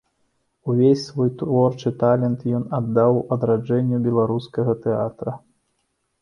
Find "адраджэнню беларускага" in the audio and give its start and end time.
3.37-4.71